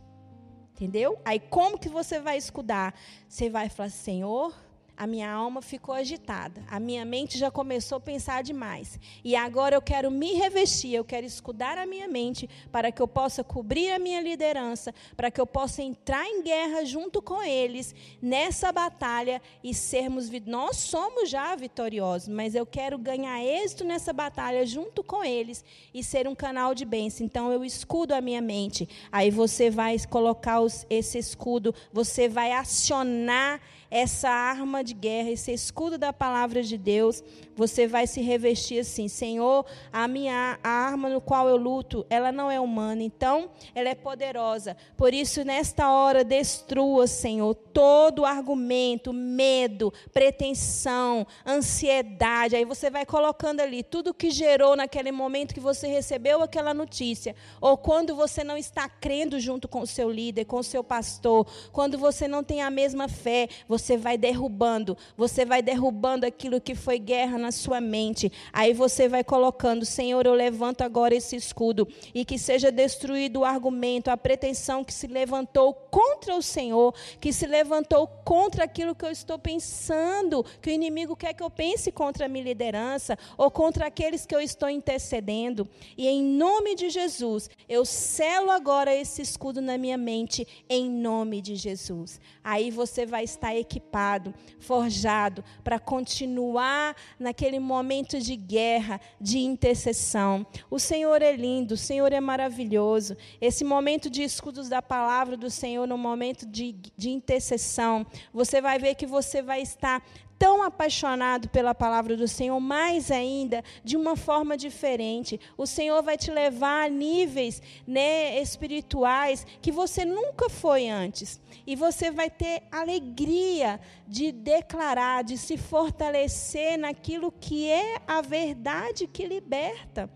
Entendeu? 0.74 1.20
Aí 1.24 1.40
como 1.40 1.78
que 1.78 1.90
você 1.90 2.20
vai 2.20 2.38
escudar? 2.38 2.96
Você 3.28 3.50
vai 3.50 3.70
falar: 3.70 3.90
"Senhor, 3.90 4.56
a 5.02 5.08
minha 5.08 5.32
alma 5.32 5.64
ficou 5.64 5.96
agitada, 5.96 6.62
a 6.68 6.80
minha 6.80 7.04
mente 7.04 7.36
já 7.36 7.50
começou 7.50 7.96
a 7.96 8.00
pensar 8.00 8.44
demais. 8.44 9.00
E 9.24 9.36
agora 9.36 9.76
eu 9.76 9.82
quero 9.82 10.12
me 10.12 10.34
revestir, 10.34 10.94
eu 10.94 11.04
quero 11.04 11.26
escudar 11.26 11.76
a 11.80 11.88
minha 11.88 12.08
mente 12.08 12.48
para 12.72 12.92
que 12.92 13.02
eu 13.02 13.08
possa 13.08 13.44
cobrir 13.44 13.90
a 13.90 13.98
minha 13.98 14.22
liderança, 14.22 14.94
para 15.18 15.32
que 15.32 15.42
eu 15.42 15.48
possa 15.48 15.82
entrar 15.82 16.28
em 16.28 16.44
guerra 16.44 16.86
junto 16.86 17.20
com 17.20 17.42
eles 17.42 17.96
nessa 18.22 18.72
batalha 18.72 19.42
e 19.64 19.74
sermos 19.74 20.30
nós 20.46 20.78
somos 20.78 21.32
já 21.32 21.56
vitoriosos, 21.56 22.28
mas 22.28 22.54
eu 22.54 22.64
quero 22.64 22.96
ganhar 23.00 23.44
êxito 23.44 23.84
nessa 23.84 24.14
batalha 24.14 24.64
junto 24.68 25.04
com 25.04 25.24
eles 25.24 25.66
e 25.92 26.04
ser 26.04 26.28
um 26.28 26.36
canal 26.36 26.76
de 26.76 26.86
bênção. 26.86 27.26
Então 27.26 27.52
eu 27.52 27.66
escudo 27.66 28.14
a 28.14 28.22
minha 28.22 28.40
mente. 28.40 28.88
Aí 29.12 29.32
você 29.32 29.72
vai 29.72 29.98
colocar 30.08 30.60
os, 30.60 30.86
esse 30.92 31.18
escudo, 31.18 31.74
você 31.92 32.30
vai 32.30 32.52
acionar 32.52 33.60
essa 33.92 34.30
arma 34.30 34.82
de 34.82 34.94
guerra, 34.94 35.32
esse 35.32 35.52
escudo 35.52 35.98
da 35.98 36.14
palavra 36.14 36.64
de 36.64 36.78
Deus, 36.78 37.22
você 37.54 37.86
vai 37.86 38.08
se 38.08 38.22
revestir 38.22 38.80
assim: 38.80 39.10
Senhor, 39.10 39.66
a 39.92 40.08
minha 40.08 40.58
a 40.64 40.70
arma 40.70 41.10
no 41.10 41.20
qual 41.20 41.50
eu 41.50 41.58
luto, 41.58 42.06
ela 42.10 42.32
não 42.32 42.50
é 42.50 42.60
humana, 42.60 43.04
então 43.04 43.50
ela 43.76 43.90
é 43.90 43.96
poderosa. 43.96 44.78
Por 44.96 45.14
isso, 45.14 45.44
nesta 45.44 45.92
hora, 45.92 46.24
destrua, 46.24 47.06
Senhor, 47.06 47.54
todo 47.54 48.26
argumento, 48.26 49.12
medo, 49.12 49.94
pretensão, 50.14 51.28
ansiedade. 51.46 52.56
Aí 52.56 52.64
você 52.64 52.90
vai 52.90 53.06
colocando 53.06 53.60
ali 53.60 53.84
tudo 53.84 54.14
que 54.14 54.32
gerou 54.32 54.78
naquele 54.78 55.12
momento 55.12 55.54
que 55.54 55.60
você 55.60 55.88
recebeu 55.88 56.42
aquela 56.42 56.74
notícia, 56.74 57.36
ou 57.60 57.78
quando 57.78 58.16
você 58.16 58.42
não 58.42 58.56
está 58.56 58.88
crendo 58.88 59.38
junto 59.38 59.68
com 59.68 59.82
o 59.82 59.88
seu 59.88 60.10
líder, 60.10 60.46
com 60.46 60.60
o 60.60 60.64
seu 60.64 60.82
pastor, 60.82 61.46
quando 61.74 61.98
você 61.98 62.26
não 62.26 62.42
tem 62.42 62.62
a 62.62 62.70
mesma 62.70 63.10
fé, 63.10 63.50
você 63.68 63.81
vai 63.98 64.18
derrubando, 64.18 64.98
você 65.18 65.46
vai 65.46 65.62
derrubando 65.62 66.26
aquilo 66.26 66.62
que 66.62 66.76
foi 66.76 67.00
guerra 67.00 67.38
na 67.38 67.52
sua 67.52 67.82
mente. 67.82 68.32
Aí 68.54 68.74
você 68.74 69.08
vai 69.08 69.24
colocando, 69.24 69.86
Senhor, 69.86 70.26
eu 70.26 70.34
levanto 70.34 70.82
agora 70.82 71.16
esse 71.16 71.36
escudo 71.36 71.88
e 72.14 72.24
que 72.24 72.38
seja 72.38 72.72
destruído 72.72 73.42
o 73.42 73.46
argumento, 73.46 74.10
a 74.10 74.18
pretensão 74.18 74.84
que 74.84 74.94
se 74.94 75.08
levantou 75.08 75.74
contra 75.74 76.36
o 76.36 76.42
Senhor, 76.42 76.94
que 77.20 77.34
se 77.34 77.48
levantou 77.48 78.08
contra 78.08 78.64
aquilo 78.64 78.96
que 78.96 79.06
eu 79.06 79.12
estou 79.12 79.38
pensando, 79.38 80.46
que 80.62 80.70
o 80.70 80.74
inimigo 80.74 81.16
quer 81.16 81.34
que 81.34 81.44
eu 81.44 81.50
pense 81.50 81.92
contra 81.92 82.26
a 82.26 82.30
minha 82.30 82.46
liderança 82.46 83.18
ou 83.38 83.50
contra 83.50 83.88
aqueles 83.88 84.26
que 84.26 84.36
eu 84.36 84.40
estou 84.40 84.70
intercedendo. 84.70 85.68
E 85.98 86.08
em 86.08 86.24
nome 86.24 86.76
de 86.76 86.90
Jesus, 86.90 87.50
eu 87.68 87.86
selo 87.86 88.52
agora 88.52 88.96
esse 88.96 89.22
escudo 89.22 89.62
na 89.62 89.78
minha 89.78 89.98
mente, 89.98 90.48
em 90.70 90.90
nome 90.90 91.42
de 91.42 91.56
Jesus. 91.56 92.20
Aí 92.44 92.72
você 92.72 93.06
vai 93.06 93.24
estar 93.24 93.56
equipado, 93.72 94.34
forjado 94.60 95.44
para 95.64 95.80
continuar 95.80 96.96
na 97.20 97.32
naquele 97.32 97.60
momento 97.60 98.20
de 98.20 98.36
guerra, 98.36 99.00
de 99.20 99.40
intercessão. 99.40 100.46
O 100.70 100.78
Senhor 100.78 101.22
é 101.22 101.32
lindo, 101.32 101.76
o 101.76 101.78
Senhor 101.78 102.12
é 102.12 102.20
maravilhoso. 102.20 103.16
Esse 103.40 103.64
momento 103.64 104.10
de 104.10 104.22
escudos 104.22 104.68
da 104.68 104.82
palavra 104.82 105.38
do 105.38 105.50
Senhor, 105.50 105.88
no 105.88 105.98
momento 105.98 106.46
de, 106.46 106.74
de 106.98 107.10
intercessão, 107.10 108.06
você 108.34 108.60
vai 108.60 108.78
ver 108.78 108.96
que 108.96 109.06
você 109.08 109.42
vai 109.42 109.62
estar 109.62 110.04
tão 110.42 110.64
apaixonado 110.64 111.50
pela 111.50 111.76
palavra 111.76 112.18
do 112.18 112.28
Senhor, 112.28 112.60
mais 112.60 113.12
ainda, 113.12 113.64
de 113.84 113.96
uma 113.96 114.16
forma 114.16 114.58
diferente. 114.58 115.40
O 115.56 115.68
Senhor 115.68 116.02
vai 116.02 116.18
te 116.18 116.32
levar 116.32 116.86
a 116.86 116.90
níveis 116.90 117.62
né, 117.86 118.42
espirituais 118.42 119.46
que 119.62 119.72
você 119.72 120.04
nunca 120.04 120.50
foi 120.50 120.90
antes. 120.90 121.40
E 121.68 121.76
você 121.76 122.10
vai 122.10 122.28
ter 122.28 122.64
alegria 122.72 123.80
de 124.08 124.32
declarar, 124.32 125.24
de 125.24 125.38
se 125.38 125.58
fortalecer 125.58 126.76
naquilo 126.76 127.32
que 127.32 127.70
é 127.70 127.98
a 128.08 128.20
verdade 128.22 129.06
que 129.06 129.28
liberta 129.28 130.10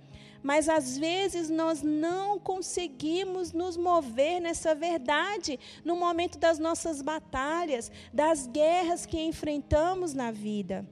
mas 0.46 0.70
às 0.70 0.96
vezes 0.96 1.50
nós 1.50 1.82
não 1.82 2.38
conseguimos 2.38 3.52
nos 3.52 3.76
mover 3.76 4.40
nessa 4.40 4.76
verdade 4.76 5.60
no 5.84 5.96
momento 5.96 6.38
das 6.38 6.60
nossas 6.60 7.02
batalhas, 7.02 7.92
das 8.14 8.46
guerras 8.46 9.08
que 9.08 9.20
enfrentamos 9.20 10.14
na 10.14 10.30
vida. 10.30 10.88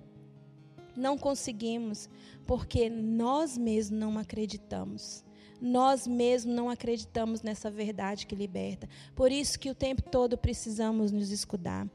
Não 0.97 1.19
conseguimos, 1.19 2.09
porque 2.47 2.89
nós 2.89 3.55
mesmos 3.55 3.99
não 3.99 4.17
acreditamos. 4.17 5.23
nós 5.61 6.07
mesmos 6.07 6.53
não 6.53 6.67
acreditamos 6.67 7.43
nessa 7.43 7.69
verdade 7.69 8.25
que 8.25 8.35
liberta. 8.35 8.89
Por 9.15 9.31
isso 9.31 9.59
que 9.59 9.69
o 9.69 9.75
tempo 9.75 10.01
todo 10.01 10.35
precisamos 10.35 11.11
nos 11.11 11.29
escudar. 11.29 11.87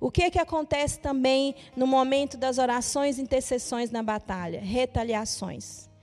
O 0.00 0.10
que 0.10 0.30
que 0.32 0.38
acontece 0.38 0.98
também 0.98 1.54
no 1.76 1.86
momento 1.86 2.36
das 2.36 2.58
orações 2.58 3.18
e 3.18 3.22
intercessões 3.22 3.90
na 3.90 4.02
batalha? 4.02 4.60
Retaliações. 4.60 5.93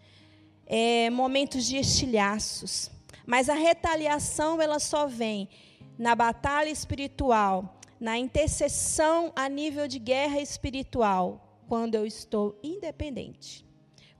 É, 0.74 1.10
momentos 1.10 1.66
de 1.66 1.76
estilhaços. 1.76 2.90
Mas 3.26 3.50
a 3.50 3.54
retaliação 3.54 4.62
ela 4.62 4.80
só 4.80 5.06
vem 5.06 5.50
na 5.98 6.16
batalha 6.16 6.70
espiritual, 6.70 7.78
na 8.00 8.18
intercessão 8.18 9.34
a 9.36 9.50
nível 9.50 9.86
de 9.86 10.00
guerra 10.00 10.40
espiritual, 10.40 11.62
quando 11.68 11.96
eu 11.96 12.06
estou 12.06 12.58
independente, 12.64 13.66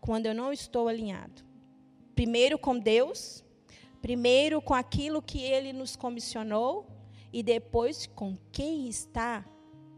quando 0.02 0.26
eu 0.26 0.36
não 0.36 0.52
estou 0.52 0.90
alinhado. 0.90 1.42
Primeiro 2.14 2.60
com 2.60 2.78
Deus, 2.78 3.46
primeiro 4.02 4.62
com 4.62 4.74
aquilo 4.74 5.22
que 5.22 5.42
Ele 5.42 5.72
nos 5.72 5.96
comissionou 5.96 6.86
e 7.32 7.42
depois 7.42 8.08
com 8.08 8.38
quem 8.52 8.90
está 8.90 9.46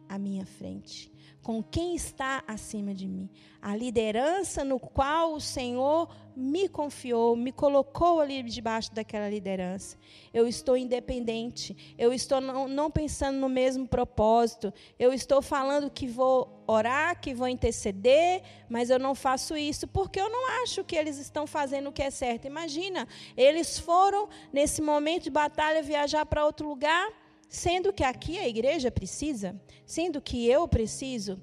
à 0.07 0.19
minha 0.19 0.45
frente 0.45 1.11
com 1.43 1.61
quem 1.61 1.93
está 1.93 2.41
acima 2.47 2.95
de 2.95 3.05
mim. 3.05 3.29
A 3.61 3.75
liderança 3.75 4.63
no 4.63 4.79
qual 4.79 5.33
o 5.33 5.41
Senhor 5.41 6.09
me 6.35 6.67
confiou, 6.67 7.35
me 7.35 7.51
colocou 7.51 8.19
ali 8.19 8.43
debaixo 8.43 8.93
daquela 8.93 9.29
liderança. 9.29 9.97
Eu 10.33 10.47
estou 10.47 10.75
independente, 10.75 11.95
eu 11.97 12.13
estou 12.13 12.41
não, 12.41 12.67
não 12.67 12.89
pensando 12.89 13.37
no 13.37 13.49
mesmo 13.49 13.87
propósito, 13.87 14.73
eu 14.97 15.13
estou 15.13 15.41
falando 15.41 15.89
que 15.89 16.07
vou 16.07 16.63
orar, 16.65 17.19
que 17.19 17.33
vou 17.33 17.47
interceder, 17.47 18.41
mas 18.69 18.89
eu 18.89 18.99
não 18.99 19.13
faço 19.13 19.55
isso 19.55 19.87
porque 19.87 20.19
eu 20.19 20.29
não 20.29 20.63
acho 20.63 20.83
que 20.83 20.95
eles 20.95 21.17
estão 21.17 21.45
fazendo 21.45 21.89
o 21.89 21.91
que 21.91 22.01
é 22.01 22.09
certo. 22.09 22.45
Imagina, 22.45 23.07
eles 23.35 23.77
foram 23.77 24.29
nesse 24.51 24.81
momento 24.81 25.23
de 25.23 25.29
batalha 25.29 25.81
viajar 25.83 26.25
para 26.25 26.45
outro 26.45 26.67
lugar 26.67 27.11
Sendo 27.53 27.93
que 27.93 28.03
aqui 28.03 28.39
a 28.39 28.47
igreja 28.47 28.89
precisa, 28.89 29.55
sendo 29.85 30.19
que 30.19 30.49
eu 30.49 30.67
preciso, 30.67 31.39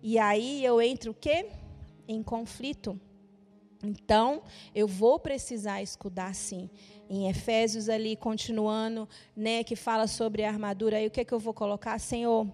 e 0.00 0.16
aí 0.16 0.64
eu 0.64 0.80
entro 0.80 1.10
o 1.10 1.14
quê? 1.14 1.50
Em 2.06 2.22
conflito. 2.22 3.00
Então, 3.82 4.42
eu 4.74 4.86
vou 4.86 5.18
precisar 5.18 5.82
escudar 5.82 6.34
sim. 6.34 6.68
Em 7.08 7.28
Efésios 7.28 7.88
ali, 7.88 8.14
continuando, 8.14 9.08
né, 9.34 9.64
que 9.64 9.74
fala 9.74 10.06
sobre 10.06 10.44
a 10.44 10.48
armadura, 10.48 10.98
aí 10.98 11.06
o 11.06 11.10
que, 11.10 11.20
é 11.20 11.24
que 11.24 11.32
eu 11.32 11.40
vou 11.40 11.54
colocar? 11.54 11.98
Senhor, 11.98 12.46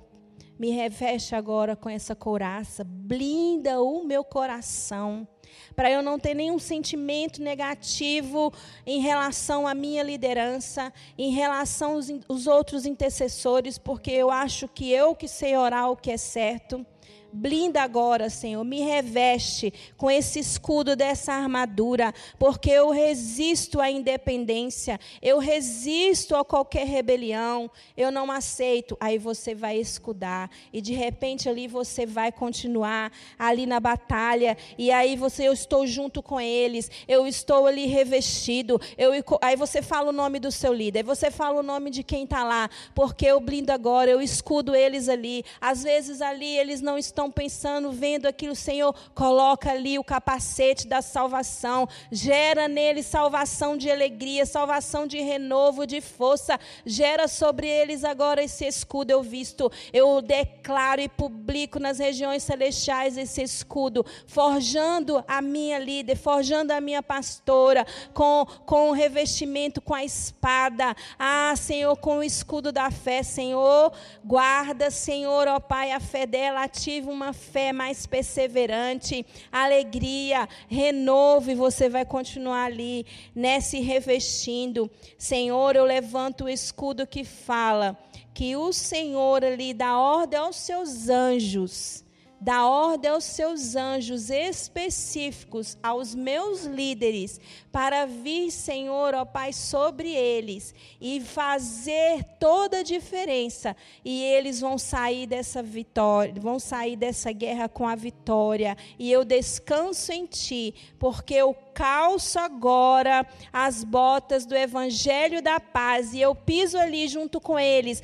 me 0.59 0.71
reveste 0.71 1.35
agora 1.35 1.77
com 1.77 1.91
essa 1.91 2.15
couraça, 2.15 2.83
blinda 2.85 3.83
o 3.83 4.05
meu 4.05 4.25
coração 4.25 5.29
para 5.75 5.91
eu 5.91 6.03
não 6.03 6.19
ter 6.19 6.35
nenhum 6.35 6.59
sentimento 6.59 7.43
negativo 7.43 8.53
em 8.87 9.01
relação 9.01 9.67
à 9.67 9.75
minha 9.75 10.03
liderança, 10.03 10.93
em 11.17 11.31
relação 11.31 11.95
aos, 11.95 12.09
aos 12.29 12.47
outros 12.47 12.87
intercessores, 12.87 13.79
porque 13.79 14.11
eu 14.11 14.31
acho 14.31 14.69
que 14.69 14.91
eu 14.91 15.15
que 15.15 15.29
sei 15.29 15.57
orar 15.57 15.91
o 15.91 15.97
que 15.97 16.11
é 16.11 16.17
certo. 16.17 16.85
Blinda 17.33 17.83
agora, 17.83 18.31
Senhor, 18.31 18.65
me 18.65 18.81
reveste 18.81 19.73
com 19.97 20.11
esse 20.11 20.39
escudo 20.39 20.97
dessa 20.97 21.33
armadura, 21.33 22.15
porque 22.39 22.71
eu 22.71 22.91
resisto 22.91 23.81
à 23.81 23.91
independência, 23.91 24.99
eu 25.21 25.39
resisto 25.39 26.35
a 26.35 26.45
qualquer 26.45 26.87
rebelião, 26.87 27.71
eu 27.97 28.11
não 28.11 28.31
aceito. 28.31 28.97
Aí 29.01 29.19
você 29.19 29.55
vai 29.55 29.77
escudar, 29.79 30.51
e 30.73 30.81
de 30.81 30.93
repente 30.95 31.49
ali 31.49 31.69
você 31.69 32.07
vai 32.07 32.33
continuar 32.33 33.13
ali 33.39 33.67
na 33.67 33.81
batalha, 33.81 34.57
e 34.79 34.91
aí 34.91 35.17
você, 35.17 35.49
eu 35.49 35.53
estou 35.53 35.87
junto 35.87 36.23
com 36.23 36.41
eles, 36.41 36.91
eu 37.07 37.27
estou 37.27 37.67
ali 37.67 37.87
revestido, 37.87 38.81
eu, 38.97 39.13
aí 39.43 39.57
você 39.57 39.83
fala 39.83 40.11
o 40.11 40.13
nome 40.13 40.41
do 40.41 40.51
seu 40.51 40.73
líder, 40.73 41.03
você 41.03 41.31
fala 41.31 41.61
o 41.61 41.63
nome 41.63 41.91
de 41.91 42.03
quem 42.03 42.25
está 42.25 42.45
lá, 42.45 42.71
porque 42.95 43.27
eu 43.27 43.41
blindo 43.41 43.71
agora, 43.71 44.11
eu 44.11 44.21
escudo 44.21 44.75
eles 44.75 45.09
ali. 45.09 45.45
Às 45.61 45.83
vezes 45.83 46.21
ali 46.21 46.57
eles 46.57 46.81
não 46.81 46.97
estão 46.97 47.26
estão 47.27 47.31
pensando, 47.31 47.91
vendo 47.93 48.27
aquilo, 48.27 48.55
Senhor, 48.55 48.95
coloca 49.15 49.71
ali 49.71 49.99
o 49.99 50.05
capacete 50.05 50.87
da 50.87 51.03
salvação, 51.03 51.89
gera 52.11 52.69
nele 52.69 53.03
salvação 53.03 53.77
de 53.77 53.91
alegria, 53.91 54.47
salvação 54.47 55.07
de 55.07 55.21
renovo, 55.21 55.87
de 55.87 56.01
força, 56.01 56.59
gera 56.85 57.27
sobre 57.29 57.67
eles 57.69 58.05
agora 58.05 58.43
esse 58.43 58.65
escudo 58.67 59.11
eu 59.11 59.23
visto, 59.23 59.71
eu 59.93 60.21
declaro 60.21 61.01
e 61.01 61.09
publico 61.09 61.79
nas 61.79 61.99
regiões 61.99 62.43
celestiais 62.43 63.17
esse 63.17 63.43
escudo, 63.43 64.05
forjando 64.27 65.25
a 65.27 65.43
minha 65.43 65.79
líder, 65.79 66.17
forjando 66.17 66.73
a 66.73 66.81
minha 66.81 67.03
pastora, 67.03 67.87
com, 68.15 68.47
com 68.65 68.91
o 68.91 68.93
revestimento, 68.93 69.81
com 69.81 69.95
a 69.95 70.05
espada, 70.05 70.95
ah, 71.19 71.55
Senhor, 71.57 71.97
com 71.97 72.19
o 72.19 72.25
escudo 72.25 72.71
da 72.71 72.91
fé, 72.91 73.23
Senhor, 73.23 73.93
guarda, 74.25 74.91
Senhor, 74.91 75.49
ó 75.49 75.59
Pai, 75.59 75.93
a 75.93 76.01
fé 76.01 76.27
dela, 76.27 76.63
ativa 76.63 77.06
uma 77.11 77.33
fé 77.33 77.73
mais 77.73 78.07
perseverante, 78.07 79.27
alegria, 79.51 80.49
renovo, 80.69 81.51
e 81.51 81.55
você 81.55 81.89
vai 81.89 82.05
continuar 82.05 82.65
ali, 82.65 83.05
né, 83.35 83.61
se 83.61 83.81
revestindo. 83.81 84.91
Senhor, 85.19 85.77
eu 85.77 85.85
levanto 85.85 86.45
o 86.45 86.49
escudo 86.49 87.07
que 87.07 87.25
fala 87.25 87.99
que 88.33 88.57
o 88.57 88.73
Senhor 88.73 89.45
ali 89.45 89.73
dá 89.75 89.99
ordem 89.99 90.39
aos 90.39 90.57
seus 90.57 91.09
anjos 91.09 92.06
dá 92.47 92.65
ordem 92.65 93.11
aos 93.11 93.25
seus 93.25 93.75
anjos 93.75 94.31
específicos, 94.31 95.77
aos 95.83 96.15
meus 96.15 96.63
líderes, 96.63 97.41
para 97.73 98.07
vir, 98.07 98.53
Senhor, 98.53 99.17
ó 99.17 99.25
Pai, 99.25 99.53
sobre 99.53 100.15
eles 100.15 100.73
e 101.01 101.21
fazer 101.21 102.23
toda 102.39 102.79
a 102.79 102.83
diferença. 102.85 103.75
E 104.05 104.23
eles 104.23 104.61
vão 104.61 104.79
sair 104.79 105.27
dessa 105.27 105.61
vitória, 105.61 106.41
vão 106.41 106.61
sair 106.61 106.95
dessa 106.95 107.33
guerra 107.33 107.69
com 107.69 107.85
a 107.85 107.97
vitória. 107.97 108.77
E 108.97 109.11
eu 109.11 109.25
descanso 109.25 110.13
em 110.13 110.25
Ti, 110.25 110.73
porque 111.01 111.35
eu 111.35 111.53
calço 111.77 112.39
agora 112.39 113.27
as 113.53 113.85
botas 113.85 114.47
do 114.47 114.57
Evangelho 114.57 115.43
da 115.43 115.61
paz 115.61 116.15
e 116.15 116.21
eu 116.23 116.35
piso 116.35 116.79
ali 116.79 117.07
junto 117.07 117.39
com 117.39 117.59
eles, 117.59 118.03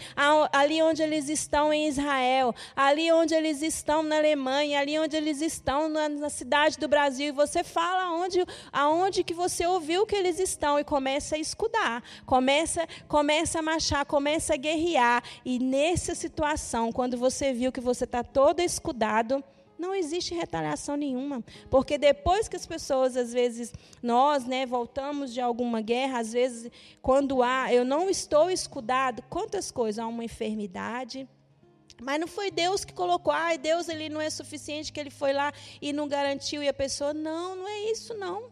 ali 0.52 0.82
onde 0.82 1.02
eles 1.02 1.30
estão 1.30 1.72
em 1.72 1.88
Israel, 1.88 2.54
ali 2.76 3.10
onde 3.10 3.34
eles 3.34 3.62
estão 3.62 4.02
na 4.02 4.20
Alemanha, 4.32 4.80
ali 4.80 4.98
onde 4.98 5.14
eles 5.14 5.42
estão 5.42 5.88
na, 5.88 6.08
na 6.08 6.30
cidade 6.30 6.78
do 6.78 6.88
Brasil. 6.88 7.28
E 7.28 7.32
você 7.32 7.62
fala 7.62 8.04
aonde, 8.04 8.44
aonde 8.72 9.22
que 9.22 9.34
você 9.34 9.66
ouviu 9.66 10.06
que 10.06 10.16
eles 10.16 10.38
estão 10.38 10.78
e 10.78 10.84
começa 10.84 11.36
a 11.36 11.38
escudar, 11.38 12.02
começa, 12.24 12.88
começa 13.06 13.58
a 13.58 13.62
marchar, 13.62 14.06
começa 14.06 14.54
a 14.54 14.56
guerrear. 14.56 15.22
E 15.44 15.58
nessa 15.58 16.14
situação, 16.14 16.90
quando 16.90 17.16
você 17.18 17.52
viu 17.52 17.70
que 17.70 17.80
você 17.80 18.04
está 18.04 18.24
todo 18.24 18.60
escudado, 18.60 19.44
não 19.78 19.94
existe 19.94 20.34
retaliação 20.34 20.96
nenhuma, 20.96 21.44
porque 21.68 21.98
depois 21.98 22.48
que 22.48 22.56
as 22.56 22.64
pessoas, 22.64 23.16
às 23.16 23.32
vezes, 23.32 23.72
nós, 24.02 24.46
né, 24.46 24.64
voltamos 24.64 25.34
de 25.34 25.40
alguma 25.40 25.80
guerra, 25.80 26.20
às 26.20 26.32
vezes, 26.32 26.70
quando 27.02 27.42
há, 27.42 27.72
eu 27.72 27.84
não 27.84 28.08
estou 28.08 28.48
escudado, 28.48 29.22
quantas 29.28 29.72
coisas, 29.72 29.98
há 29.98 30.06
uma 30.06 30.24
enfermidade, 30.24 31.28
mas 32.00 32.20
não 32.20 32.26
foi 32.26 32.50
Deus 32.50 32.84
que 32.84 32.92
colocou, 32.92 33.32
ah, 33.32 33.56
Deus 33.56 33.88
ele 33.88 34.08
não 34.08 34.20
é 34.20 34.30
suficiente 34.30 34.92
que 34.92 35.00
ele 35.00 35.10
foi 35.10 35.32
lá 35.32 35.52
e 35.80 35.92
não 35.92 36.06
garantiu 36.08 36.62
e 36.62 36.68
a 36.68 36.74
pessoa, 36.74 37.12
não, 37.12 37.56
não 37.56 37.68
é 37.68 37.90
isso 37.90 38.14
não. 38.14 38.50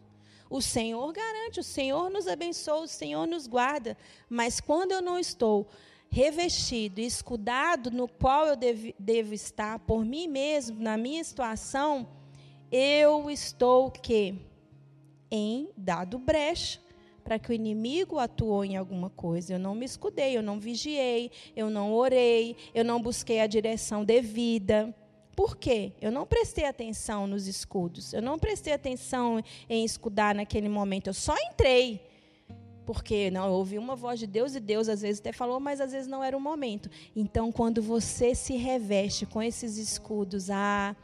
O 0.49 0.61
Senhor 0.61 1.13
garante, 1.13 1.61
o 1.61 1.63
Senhor 1.63 2.09
nos 2.09 2.27
abençoa, 2.27 2.81
o 2.81 2.87
Senhor 2.87 3.25
nos 3.25 3.47
guarda, 3.47 3.97
mas 4.29 4.59
quando 4.59 4.91
eu 4.91 5.01
não 5.01 5.17
estou 5.17 5.69
revestido, 6.09 6.99
escudado 6.99 7.89
no 7.89 8.07
qual 8.07 8.45
eu 8.45 8.55
devo, 8.57 8.93
devo 8.99 9.33
estar 9.33 9.79
por 9.79 10.03
mim 10.03 10.27
mesmo, 10.27 10.81
na 10.81 10.97
minha 10.97 11.23
situação, 11.23 12.05
eu 12.69 13.29
estou 13.29 13.89
que 13.89 14.35
em 15.31 15.69
dado 15.77 16.19
brecha 16.19 16.81
para 17.23 17.39
que 17.39 17.51
o 17.51 17.53
inimigo 17.53 18.19
atuou 18.19 18.63
em 18.63 18.75
alguma 18.75 19.09
coisa. 19.09 19.53
Eu 19.53 19.59
não 19.59 19.75
me 19.75 19.85
escudei, 19.85 20.37
eu 20.37 20.43
não 20.43 20.59
vigiei, 20.59 21.31
eu 21.55 21.69
não 21.69 21.93
orei, 21.93 22.55
eu 22.73 22.83
não 22.83 23.01
busquei 23.01 23.39
a 23.39 23.47
direção 23.47 24.03
devida. 24.03 24.93
Por 25.35 25.55
quê? 25.57 25.93
Eu 26.01 26.11
não 26.11 26.25
prestei 26.25 26.65
atenção 26.65 27.25
nos 27.25 27.47
escudos, 27.47 28.13
eu 28.13 28.21
não 28.21 28.37
prestei 28.37 28.73
atenção 28.73 29.41
em 29.69 29.85
escudar 29.85 30.35
naquele 30.35 30.67
momento, 30.67 31.07
eu 31.07 31.13
só 31.13 31.35
entrei 31.49 32.01
porque 32.85 33.31
não 33.31 33.45
eu 33.45 33.53
ouvi 33.53 33.77
uma 33.77 33.95
voz 33.95 34.19
de 34.19 34.27
Deus 34.27 34.55
e 34.55 34.59
Deus 34.59 34.89
às 34.89 35.01
vezes 35.01 35.19
até 35.19 35.31
falou, 35.31 35.59
mas 35.59 35.79
às 35.79 35.91
vezes 35.91 36.07
não 36.07 36.23
era 36.23 36.35
o 36.35 36.41
momento. 36.41 36.89
Então, 37.15 37.51
quando 37.51 37.81
você 37.81 38.35
se 38.35 38.57
reveste 38.57 39.25
com 39.25 39.41
esses 39.41 39.77
escudos, 39.77 40.49
ah, 40.49 40.95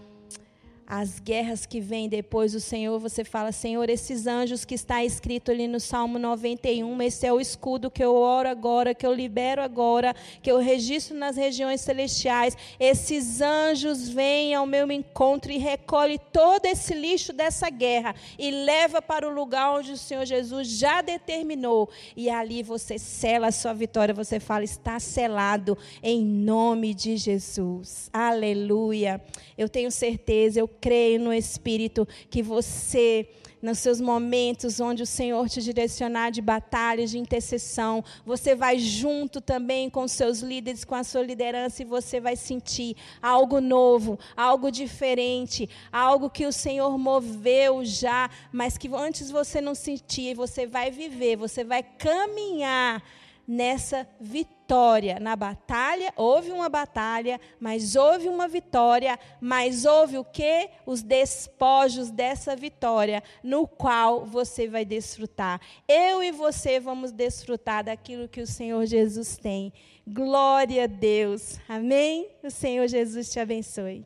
as 0.89 1.19
guerras 1.19 1.65
que 1.65 1.81
vêm 1.81 2.07
depois 2.07 2.53
do 2.53 2.61
Senhor, 2.61 2.97
você 2.97 3.25
fala, 3.25 3.51
Senhor, 3.51 3.89
esses 3.89 4.25
anjos 4.25 4.63
que 4.63 4.73
está 4.73 5.03
escrito 5.03 5.51
ali 5.51 5.67
no 5.67 5.81
Salmo 5.81 6.17
91, 6.17 7.01
esse 7.01 7.27
é 7.27 7.33
o 7.33 7.41
escudo 7.41 7.91
que 7.91 8.01
eu 8.01 8.15
oro 8.15 8.47
agora, 8.47 8.95
que 8.95 9.05
eu 9.05 9.13
libero 9.13 9.61
agora, 9.61 10.15
que 10.41 10.49
eu 10.49 10.59
registro 10.59 11.17
nas 11.17 11.35
regiões 11.35 11.81
celestiais. 11.81 12.55
Esses 12.79 13.41
anjos 13.41 14.07
vêm 14.07 14.55
ao 14.55 14.65
meu 14.65 14.89
encontro 14.89 15.51
e 15.51 15.57
recolhe 15.57 16.17
todo 16.31 16.65
esse 16.65 16.93
lixo 16.93 17.33
dessa 17.33 17.69
guerra 17.69 18.15
e 18.39 18.49
leva 18.49 19.01
para 19.01 19.27
o 19.27 19.33
lugar 19.33 19.77
onde 19.77 19.91
o 19.91 19.97
Senhor 19.97 20.25
Jesus 20.25 20.69
já 20.69 21.01
determinou. 21.01 21.89
E 22.15 22.29
ali 22.29 22.63
você 22.63 22.97
sela 22.97 23.47
a 23.47 23.51
sua 23.51 23.73
vitória, 23.73 24.13
você 24.13 24.39
fala, 24.39 24.63
está 24.63 25.01
selado 25.01 25.77
em 26.01 26.23
nome 26.23 26.93
de 26.93 27.17
Jesus. 27.17 28.09
Aleluia. 28.13 29.21
Eu 29.57 29.67
tenho 29.67 29.91
certeza, 29.91 30.61
eu 30.61 30.76
creio 30.79 31.19
no 31.19 31.33
Espírito 31.33 32.07
que 32.29 32.41
você 32.41 33.27
nos 33.61 33.79
seus 33.79 33.99
momentos 33.99 34.79
onde 34.79 35.03
o 35.03 35.05
Senhor 35.05 35.49
te 35.49 35.61
direcionar 35.61 36.31
de 36.31 36.41
batalhas, 36.41 37.11
de 37.11 37.17
intercessão, 37.17 38.03
você 38.25 38.55
vai 38.55 38.77
junto 38.77 39.41
também 39.41 39.89
com 39.89 40.07
seus 40.07 40.39
líderes, 40.39 40.85
com 40.85 40.95
a 40.95 41.03
sua 41.03 41.23
liderança, 41.23 41.81
e 41.81 41.85
você 41.85 42.19
vai 42.19 42.35
sentir 42.35 42.95
algo 43.21 43.59
novo, 43.59 44.19
algo 44.35 44.71
diferente, 44.71 45.69
algo 45.91 46.29
que 46.29 46.45
o 46.45 46.51
Senhor 46.51 46.97
moveu 46.97 47.83
já, 47.83 48.29
mas 48.51 48.77
que 48.77 48.89
antes 48.93 49.31
você 49.31 49.59
não 49.59 49.73
sentia, 49.73 50.31
e 50.31 50.35
você 50.35 50.67
vai 50.67 50.91
viver, 50.91 51.35
você 51.35 51.63
vai 51.63 51.81
caminhar 51.81 53.03
nessa 53.47 54.07
vitória. 54.19 55.19
Na 55.19 55.35
batalha, 55.35 56.11
houve 56.17 56.51
uma 56.51 56.67
batalha, 56.67 57.39
mas 57.59 57.95
houve 57.95 58.27
uma 58.27 58.47
vitória, 58.47 59.17
mas 59.39 59.85
houve 59.85 60.17
o 60.17 60.25
que? 60.25 60.69
Os 60.85 61.01
despojos 61.01 62.11
dessa 62.11 62.55
vitória, 62.55 63.23
no 63.41 63.65
qual 63.65 64.25
você 64.25 64.67
vai 64.67 64.83
desfrutar. 64.83 65.61
Eu 65.87 66.21
e 66.21 66.31
você 66.31 66.79
vamos 66.79 67.11
desfrutar 67.11 67.85
daquilo 67.85 68.27
que 68.27 68.41
o 68.41 68.47
Senhor 68.47 68.85
Jesus 68.85 69.37
tem. 69.37 69.71
Glória 70.05 70.83
a 70.83 70.87
Deus. 70.87 71.57
Amém? 71.69 72.29
O 72.43 72.49
Senhor 72.49 72.87
Jesus 72.87 73.31
te 73.31 73.39
abençoe. 73.39 74.05